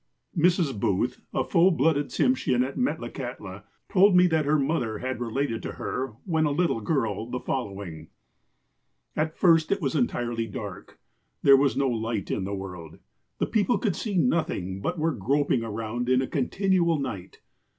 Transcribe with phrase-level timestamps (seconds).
[0.35, 0.79] Mrs.
[0.79, 5.73] Booth, a full blooded Tsimshean at Metlakahtla, told me that her mother had related to
[5.73, 8.07] her, when a little girl, the following:
[9.15, 10.99] "At first it was entirely dark.
[11.43, 12.97] There was no light in the world.
[13.37, 17.41] The people could see nothing, but were grop ing around in a continual night.